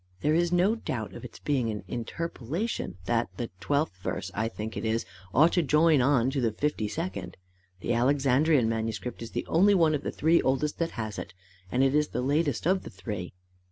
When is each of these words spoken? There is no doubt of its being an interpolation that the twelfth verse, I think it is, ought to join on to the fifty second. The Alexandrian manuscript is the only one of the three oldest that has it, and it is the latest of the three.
There 0.21 0.33
is 0.33 0.51
no 0.51 0.73
doubt 0.73 1.13
of 1.13 1.23
its 1.23 1.37
being 1.37 1.69
an 1.69 1.83
interpolation 1.87 2.97
that 3.05 3.29
the 3.37 3.51
twelfth 3.59 3.97
verse, 3.97 4.31
I 4.33 4.47
think 4.47 4.75
it 4.75 4.83
is, 4.83 5.05
ought 5.31 5.53
to 5.53 5.61
join 5.61 6.01
on 6.01 6.31
to 6.31 6.41
the 6.41 6.51
fifty 6.51 6.87
second. 6.87 7.37
The 7.81 7.93
Alexandrian 7.93 8.67
manuscript 8.67 9.21
is 9.21 9.29
the 9.29 9.45
only 9.45 9.75
one 9.75 9.93
of 9.93 10.01
the 10.01 10.11
three 10.11 10.41
oldest 10.41 10.79
that 10.79 10.89
has 10.97 11.19
it, 11.19 11.35
and 11.71 11.83
it 11.83 11.93
is 11.93 12.07
the 12.07 12.21
latest 12.21 12.65
of 12.65 12.81
the 12.81 12.89
three. 12.89 13.33